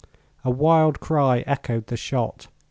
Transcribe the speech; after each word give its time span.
A 0.43 0.49
wild 0.49 0.99
cry 0.99 1.41
echoed 1.45 1.85
the 1.85 1.95
shot. 1.95 2.47